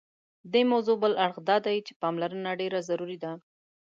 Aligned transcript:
دې 0.53 0.61
موضوع 0.71 0.95
بل 1.03 1.13
اړخ 1.25 1.37
دادی 1.49 1.77
چې 1.87 1.93
پاملرنه 2.01 2.51
ډېره 2.61 2.79
ضروري 2.89 3.17
ده. 3.23 3.31